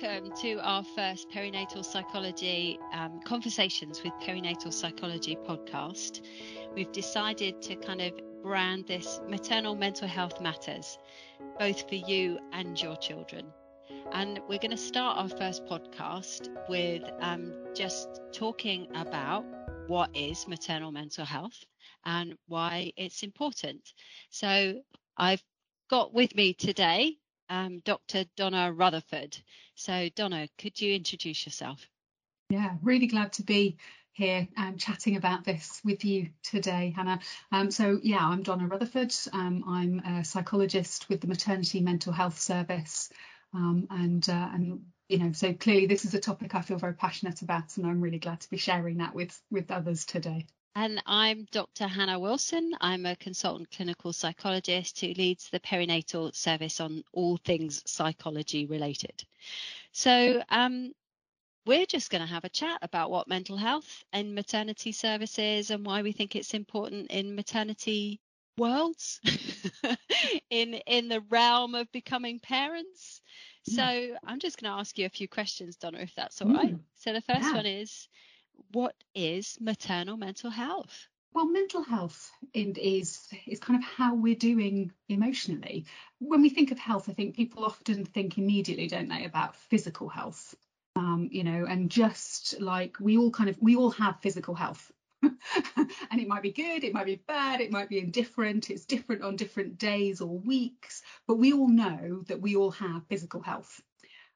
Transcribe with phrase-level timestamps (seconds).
[0.00, 6.22] welcome to our first perinatal psychology um, conversations with perinatal psychology podcast.
[6.74, 10.98] We've decided to kind of brand this maternal mental health matters,
[11.58, 13.46] both for you and your children.
[14.12, 19.44] And we're going to start our first podcast with um, just talking about
[19.88, 21.64] what is maternal mental health
[22.04, 23.92] and why it's important.
[24.30, 24.74] So
[25.16, 25.42] I've
[25.90, 27.18] got with me today
[27.52, 28.24] um, Dr.
[28.34, 29.36] Donna Rutherford.
[29.74, 31.86] So, Donna, could you introduce yourself?
[32.48, 33.76] Yeah, really glad to be
[34.12, 37.20] here and chatting about this with you today, Hannah.
[37.50, 39.14] Um, so, yeah, I'm Donna Rutherford.
[39.34, 43.10] Um, I'm a psychologist with the Maternity Mental Health Service,
[43.52, 46.94] um, and uh, and you know, so clearly this is a topic I feel very
[46.94, 50.46] passionate about, and I'm really glad to be sharing that with with others today.
[50.74, 51.86] And I'm Dr.
[51.86, 52.72] Hannah Wilson.
[52.80, 59.24] I'm a consultant clinical psychologist who leads the perinatal service on all things psychology related.
[59.92, 60.92] So, um,
[61.66, 65.84] we're just going to have a chat about what mental health and maternity services and
[65.84, 68.20] why we think it's important in maternity
[68.58, 69.20] worlds
[70.50, 73.20] in in the realm of becoming parents.
[73.64, 76.56] So I'm just going to ask you a few questions, Donna, if that's all mm.
[76.56, 76.74] right.
[76.96, 77.54] So the first yeah.
[77.54, 78.08] one is
[78.72, 81.08] what is maternal mental health?
[81.34, 85.86] Well, mental health is is kind of how we're doing emotionally.
[86.18, 90.08] When we think of health, I think people often think immediately, don't they, about physical
[90.08, 90.54] health.
[90.94, 94.92] Um, you know, and just like we all kind of we all have physical health.
[95.22, 99.22] and it might be good, it might be bad, it might be indifferent, it's different
[99.22, 103.80] on different days or weeks, but we all know that we all have physical health.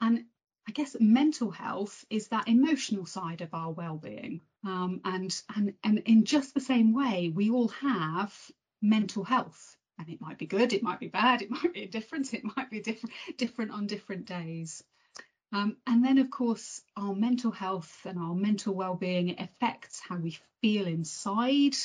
[0.00, 0.26] And
[0.68, 4.42] I guess mental health is that emotional side of our well-being.
[4.66, 8.34] Um, and and and in just the same way, we all have
[8.82, 9.76] mental health.
[9.98, 12.70] And it might be good, it might be bad, it might be different, it might
[12.70, 14.84] be different different on different days.
[15.52, 20.36] Um, and then, of course, our mental health and our mental well-being affects how we
[20.60, 21.76] feel inside,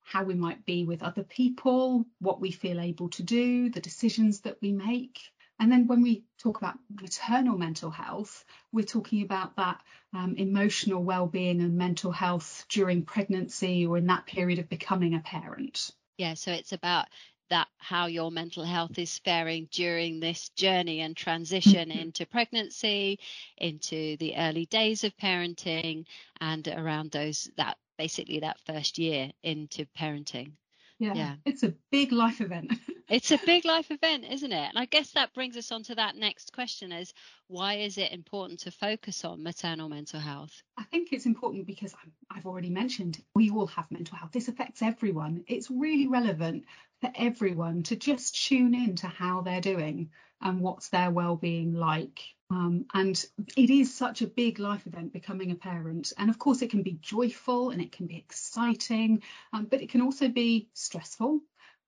[0.00, 4.40] how we might be with other people, what we feel able to do, the decisions
[4.40, 5.20] that we make.
[5.62, 9.80] And then when we talk about maternal mental health, we're talking about that
[10.12, 15.20] um, emotional well-being and mental health during pregnancy or in that period of becoming a
[15.20, 15.92] parent.
[16.18, 17.06] Yeah, so it's about
[17.50, 21.98] that how your mental health is faring during this journey and transition mm-hmm.
[22.00, 23.20] into pregnancy,
[23.56, 26.06] into the early days of parenting,
[26.40, 30.54] and around those that basically that first year into parenting.
[30.98, 31.34] Yeah, yeah.
[31.44, 32.72] It's a big life event.
[33.12, 34.68] it's a big life event, isn't it?
[34.68, 37.12] And I guess that brings us on to that next question is
[37.46, 40.62] why is it important to focus on maternal mental health?
[40.78, 41.94] I think it's important because
[42.30, 44.32] I've already mentioned we all have mental health.
[44.32, 45.44] This affects everyone.
[45.46, 46.64] It's really relevant
[47.02, 52.20] for everyone to just tune in to how they're doing and what's their well-being like
[52.50, 53.24] um, and
[53.56, 56.12] it is such a big life event becoming a parent.
[56.18, 59.22] And of course, it can be joyful and it can be exciting,
[59.54, 61.40] um, but it can also be stressful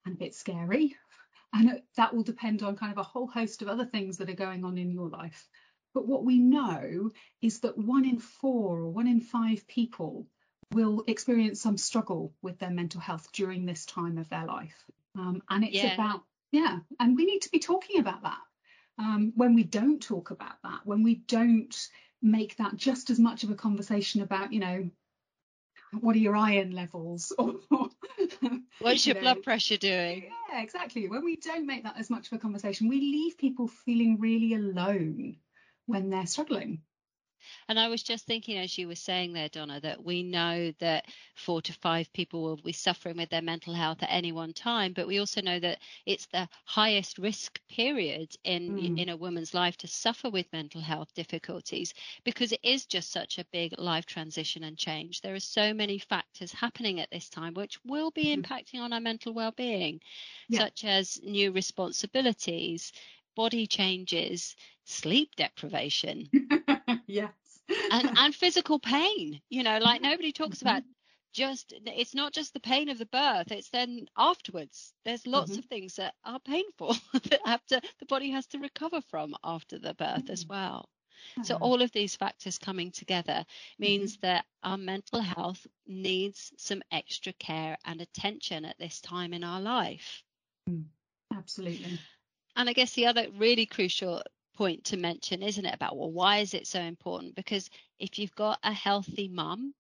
[0.06, 0.96] and a bit scary.
[1.54, 4.34] And that will depend on kind of a whole host of other things that are
[4.34, 5.48] going on in your life.
[5.94, 7.10] But what we know
[7.40, 10.26] is that one in four or one in five people
[10.72, 14.84] will experience some struggle with their mental health during this time of their life.
[15.16, 15.94] Um, and it's yeah.
[15.94, 18.40] about, yeah, and we need to be talking about that
[18.98, 21.88] um, when we don't talk about that, when we don't
[22.22, 24.90] make that just as much of a conversation about, you know,
[26.00, 27.56] what are your iron levels or
[28.80, 30.30] what's your know, blood pressure doing?
[30.50, 31.08] Yeah, exactly.
[31.08, 34.54] When we don't make that as much of a conversation, we leave people feeling really
[34.54, 35.36] alone
[35.86, 36.82] when they're struggling.
[37.68, 41.06] And I was just thinking, as you were saying there, Donna, that we know that
[41.34, 44.92] four to five people will be suffering with their mental health at any one time,
[44.92, 48.98] but we also know that it's the highest risk period in mm.
[48.98, 51.94] in a woman's life to suffer with mental health difficulties
[52.24, 55.20] because it is just such a big life transition and change.
[55.20, 58.42] There are so many factors happening at this time which will be mm.
[58.42, 60.00] impacting on our mental well-being,
[60.48, 60.60] yeah.
[60.60, 62.92] such as new responsibilities,
[63.34, 66.28] body changes, sleep deprivation.
[67.14, 67.28] yeah
[67.90, 69.40] and, and physical pain.
[69.48, 70.68] You know, like nobody talks mm-hmm.
[70.68, 70.82] about
[71.32, 75.58] just it's not just the pain of the birth it's then afterwards there's lots mm-hmm.
[75.58, 79.76] of things that are painful that have to the body has to recover from after
[79.76, 80.32] the birth mm-hmm.
[80.32, 80.88] as well
[81.42, 83.44] so all of these factors coming together
[83.80, 84.28] means mm-hmm.
[84.28, 89.60] that our mental health needs some extra care and attention at this time in our
[89.60, 90.22] life
[90.70, 90.84] mm,
[91.36, 91.98] absolutely
[92.54, 94.22] and i guess the other really crucial
[94.54, 95.74] point to mention, isn't it?
[95.74, 97.34] About well, why is it so important?
[97.34, 97.68] Because
[97.98, 99.74] if you've got a healthy mum,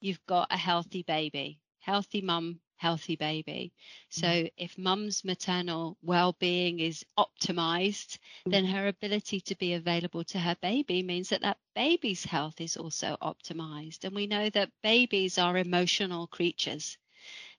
[0.00, 1.60] you've got a healthy baby.
[1.80, 3.72] Healthy mum healthy baby.
[4.10, 4.52] So mm.
[4.56, 8.52] if mum's maternal well-being is optimized, mm.
[8.52, 12.76] then her ability to be available to her baby means that that baby's health is
[12.76, 14.04] also optimized.
[14.04, 16.98] And we know that babies are emotional creatures.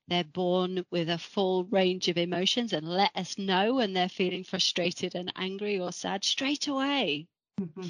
[0.08, 4.42] They're born with a full range of emotions and let us know when they're feeling
[4.42, 7.26] frustrated and angry or sad straight away.
[7.60, 7.88] Mm-hmm.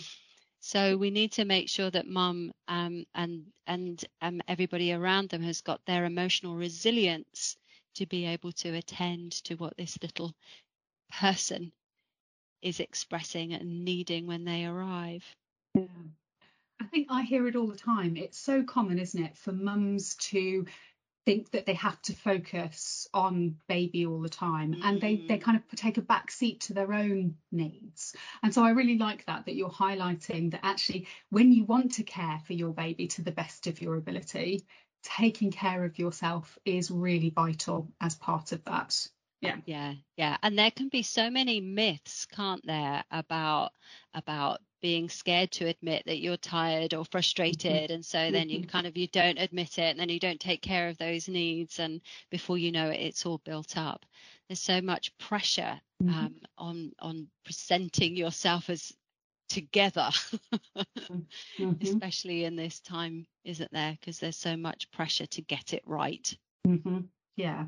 [0.60, 5.42] So we need to make sure that mum um, and and um, everybody around them
[5.42, 7.56] has got their emotional resilience
[7.94, 10.34] to be able to attend to what this little
[11.12, 11.72] person
[12.60, 15.24] is expressing and needing when they arrive.
[15.74, 15.86] Yeah.
[16.80, 18.16] I think I hear it all the time.
[18.16, 20.66] It's so common, isn't it, for mums to
[21.24, 24.80] think that they have to focus on baby all the time mm.
[24.82, 25.42] and they they mm.
[25.42, 29.24] kind of take a back seat to their own needs and so i really like
[29.26, 33.22] that that you're highlighting that actually when you want to care for your baby to
[33.22, 34.64] the best of your ability
[35.02, 39.06] taking care of yourself is really vital as part of that
[39.40, 43.70] yeah yeah yeah and there can be so many myths can't there about
[44.14, 47.92] about being scared to admit that you're tired or frustrated mm-hmm.
[47.94, 48.70] and so then you mm-hmm.
[48.70, 51.78] kind of you don't admit it and then you don't take care of those needs
[51.78, 54.04] and before you know it it's all built up
[54.48, 56.19] there's so much pressure mm-hmm.
[56.19, 58.92] um, on on presenting yourself as
[59.48, 60.10] together
[61.58, 61.72] mm-hmm.
[61.80, 66.36] especially in this time isn't there because there's so much pressure to get it right
[66.66, 67.00] mm-hmm.
[67.36, 67.64] yeah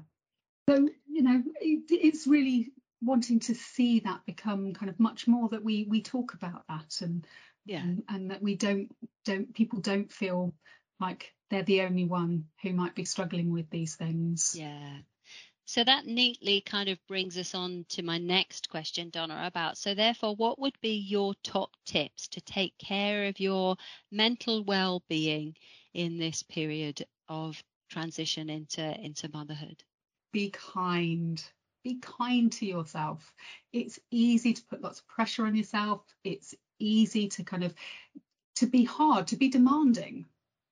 [0.68, 2.70] so you know it, it's really
[3.02, 7.00] wanting to see that become kind of much more that we we talk about that
[7.00, 7.26] and
[7.64, 7.80] yeah.
[7.80, 8.90] and, and that we don't
[9.24, 10.52] don't people don't feel
[11.00, 14.54] like they're the only one who might be struggling with these things.
[14.56, 14.98] Yeah.
[15.64, 19.94] So that neatly kind of brings us on to my next question, Donna, about so
[19.94, 23.76] therefore, what would be your top tips to take care of your
[24.10, 25.54] mental well-being
[25.94, 29.84] in this period of transition into into motherhood?
[30.32, 31.40] Be kind
[31.82, 33.32] be kind to yourself.
[33.72, 36.02] It's easy to put lots of pressure on yourself.
[36.24, 37.74] It's easy to kind of
[38.56, 40.26] to be hard, to be demanding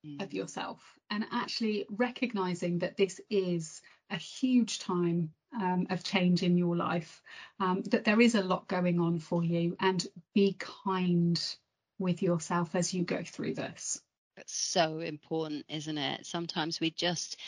[0.04, 0.22] mm.
[0.22, 6.58] of yourself, and actually recognizing that this is a huge time um, of change in
[6.58, 7.22] your life,
[7.60, 11.56] um, that there is a lot going on for you, and be kind
[11.98, 14.00] with yourself as you go through this.
[14.36, 16.24] It's so important, isn't it?
[16.24, 17.38] Sometimes we just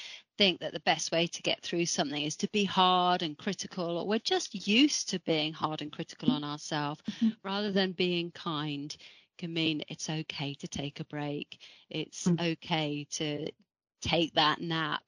[0.40, 3.98] think that the best way to get through something is to be hard and critical,
[3.98, 7.28] or we're just used to being hard and critical on ourselves mm-hmm.
[7.44, 8.96] rather than being kind
[9.36, 11.58] can mean it's okay to take a break.
[11.90, 12.52] It's mm-hmm.
[12.52, 13.50] okay to
[14.00, 15.02] take that nap,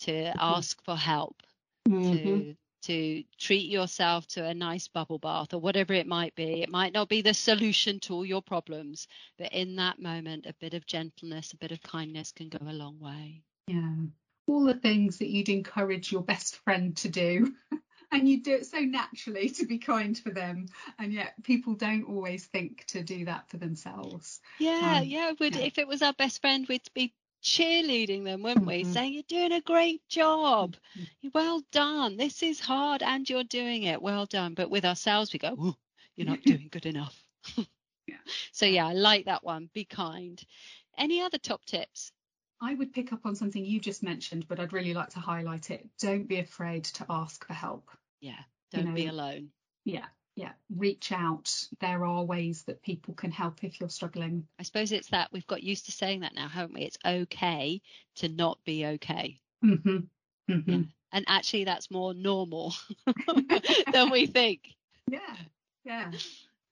[0.00, 0.38] to mm-hmm.
[0.40, 1.36] ask for help,
[1.84, 2.50] to mm-hmm.
[2.84, 6.62] to treat yourself to a nice bubble bath or whatever it might be.
[6.62, 9.06] It might not be the solution to all your problems,
[9.36, 12.72] but in that moment, a bit of gentleness, a bit of kindness can go a
[12.72, 13.42] long way.
[13.66, 14.06] Yeah
[14.48, 17.54] all the things that you'd encourage your best friend to do.
[18.12, 20.66] and you do it so naturally to be kind for them.
[20.98, 24.40] And yet people don't always think to do that for themselves.
[24.58, 25.62] Yeah um, yeah would yeah.
[25.62, 27.12] if it was our best friend we'd be
[27.42, 28.88] cheerleading them wouldn't mm-hmm.
[28.88, 30.76] we saying you're doing a great job.
[30.98, 31.28] Mm-hmm.
[31.34, 32.16] well done.
[32.16, 34.02] This is hard and you're doing it.
[34.02, 34.54] Well done.
[34.54, 35.76] But with ourselves we go
[36.16, 37.16] you're not doing good enough.
[38.08, 38.16] Yeah.
[38.52, 39.68] so yeah i like that one.
[39.74, 40.42] Be kind.
[40.96, 42.10] Any other top tips
[42.60, 45.70] I would pick up on something you just mentioned, but I'd really like to highlight
[45.70, 45.86] it.
[46.00, 47.88] Don't be afraid to ask for help.
[48.20, 48.38] Yeah,
[48.72, 49.50] don't you know, be alone.
[49.84, 50.52] Yeah, yeah.
[50.74, 51.52] Reach out.
[51.80, 54.46] There are ways that people can help if you're struggling.
[54.58, 56.82] I suppose it's that we've got used to saying that now, haven't we?
[56.82, 57.80] It's okay
[58.16, 59.40] to not be okay.
[59.64, 59.98] Mm-hmm.
[60.50, 60.70] Mm-hmm.
[60.70, 60.82] Yeah.
[61.12, 62.74] And actually, that's more normal
[63.92, 64.60] than we think.
[65.10, 65.36] Yeah,
[65.86, 66.10] yeah.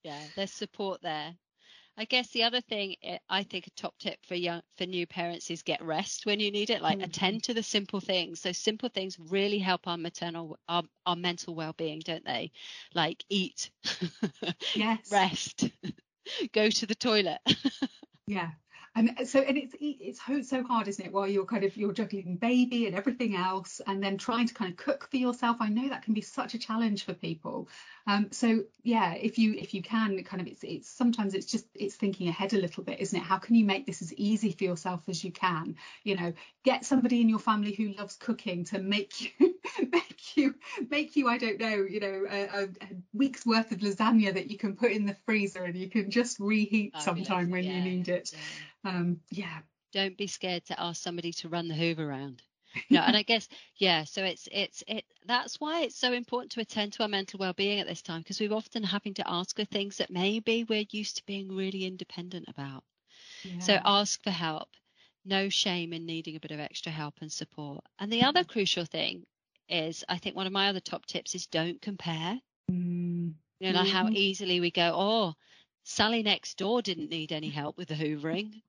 [0.03, 1.35] Yeah, there's support there.
[1.99, 5.07] I guess the other thing eh, I think a top tip for young for new
[5.07, 6.83] parents is get rest when you need it.
[6.83, 7.05] Like mm-hmm.
[7.05, 8.41] attend to the simple things.
[8.41, 12.53] So simple things really help our maternal our, our mental well-being, don't they?
[12.95, 13.71] Like eat,
[14.75, 15.71] yes, rest,
[16.53, 17.41] go to the toilet.
[18.27, 18.51] yeah,
[18.97, 22.37] and so and it's it's so hard isn't it while you're kind of you're juggling
[22.37, 25.89] baby and everything else and then trying to kind of cook for yourself i know
[25.89, 27.69] that can be such a challenge for people
[28.07, 31.67] um, so yeah if you if you can kind of it's it's sometimes it's just
[31.75, 34.53] it's thinking ahead a little bit isn't it how can you make this as easy
[34.53, 36.33] for yourself as you can you know
[36.65, 39.55] get somebody in your family who loves cooking to make you
[39.93, 40.55] make you
[40.91, 42.69] make you i don't know you know a, a,
[43.13, 46.39] week's worth of lasagna that you can put in the freezer and you can just
[46.41, 48.39] reheat sometime when yeah, you need it yeah
[48.87, 49.59] um, yeah.
[49.93, 52.43] Don't be scared to ask somebody to run the Hoover around.
[52.91, 54.05] No, and I guess yeah.
[54.05, 55.05] So it's it's it.
[55.27, 58.41] That's why it's so important to attend to our mental well-being at this time because
[58.41, 62.47] we're often having to ask for things that maybe we're used to being really independent
[62.49, 62.85] about.
[63.45, 63.59] Yeah.
[63.61, 64.69] So ask for help.
[65.25, 67.85] no shame in needing a bit of extra help and support.
[67.99, 69.27] And the other crucial thing
[69.69, 72.41] is, I think one of my other top tips is don't compare.
[72.71, 73.35] Mm.
[73.61, 74.15] You know, like how Mhm.
[74.15, 75.35] easily we go, oh,
[75.85, 78.63] Sally next door didn't need any help with the hoovering.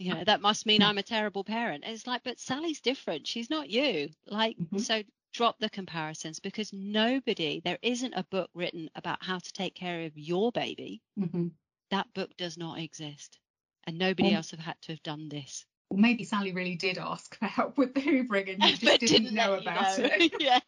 [0.00, 1.84] Know, that must mean I'm a terrible parent.
[1.84, 3.26] And it's like, but Sally's different.
[3.26, 4.10] She's not you.
[4.26, 4.80] Like, Mhm.
[4.80, 9.74] so drop the comparisons because nobody, there isn't a book written about how to take
[9.74, 11.02] care of your baby.
[11.18, 11.52] Mhm.
[11.90, 13.38] That book does not exist.
[13.84, 15.66] And nobody Well- else have had to have done this.
[15.90, 19.00] Well, maybe Sally really did ask for help with the hoovering and you just But
[19.00, 20.04] didn't, know you about know.
[20.10, 20.32] it.
[20.40, 20.60] yeah.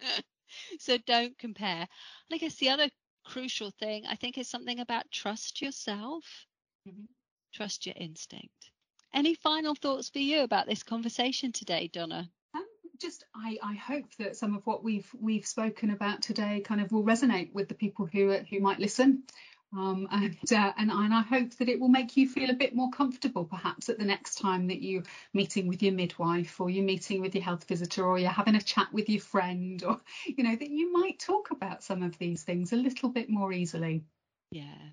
[0.78, 1.80] so don't compare.
[1.80, 2.88] And I guess the other
[3.24, 6.24] crucial thing I think is something about trust yourself,
[6.88, 7.06] Mhm.
[7.56, 8.70] Trust your instinct.
[9.14, 12.28] Any final thoughts for you about this conversation today, Donna?
[12.54, 12.66] Um,
[13.00, 16.92] just I, I hope that some of what we've we've spoken about today kind of
[16.92, 19.22] will resonate with the people who who might listen.
[19.76, 22.74] Um, and, uh, and and I hope that it will make you feel a bit
[22.74, 25.02] more comfortable, perhaps at the next time that you're
[25.34, 28.60] meeting with your midwife, or you're meeting with your health visitor, or you're having a
[28.60, 32.42] chat with your friend, or you know that you might talk about some of these
[32.42, 34.04] things a little bit more easily.
[34.50, 34.90] Yeah.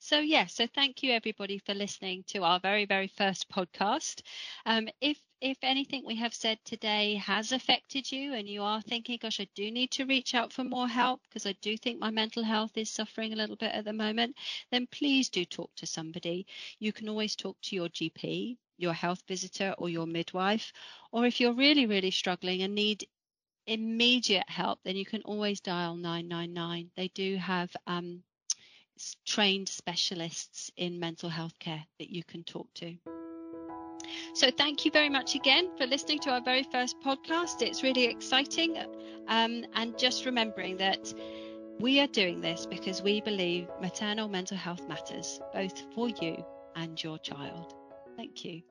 [0.00, 4.22] So yeah, so thank you everybody for listening to our very very first podcast.
[4.64, 9.18] Um, if if anything we have said today has affected you and you are thinking,
[9.20, 12.10] gosh, I do need to reach out for more help because I do think my
[12.10, 14.36] mental health is suffering a little bit at the moment,
[14.70, 16.46] then please do talk to somebody.
[16.78, 20.72] You can always talk to your GP, your health visitor, or your midwife.
[21.12, 23.06] Or if you're really really struggling and need
[23.66, 26.90] immediate help, then you can always dial 999.
[26.96, 28.22] They do have um,
[29.24, 32.96] trained specialists in mental health care that you can talk to.
[34.34, 37.62] So, thank you very much again for listening to our very first podcast.
[37.62, 38.76] It's really exciting.
[39.28, 41.12] Um, and just remembering that
[41.80, 46.44] we are doing this because we believe maternal mental health matters, both for you
[46.76, 47.74] and your child.
[48.16, 48.62] Thank you.